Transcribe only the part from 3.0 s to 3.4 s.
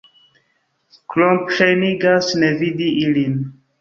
ilin.